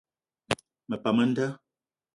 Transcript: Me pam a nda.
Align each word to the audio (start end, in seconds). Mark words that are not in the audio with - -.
Me 0.87 0.95
pam 1.03 1.17
a 1.23 1.25
nda. 1.29 1.45